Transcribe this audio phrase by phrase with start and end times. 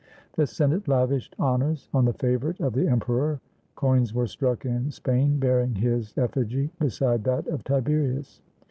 [0.33, 3.39] The Senate lavished honors on the favorite of the emperor;
[3.75, 8.41] coins were struck in Spain bearing his effigy beside that of Tiberius.